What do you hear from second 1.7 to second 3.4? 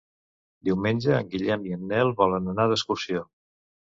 i en Nel volen anar d'excursió.